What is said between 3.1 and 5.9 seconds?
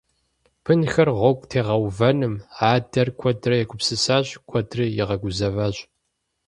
куэдрэ егупсысащ, куэдри игъэгузэващ.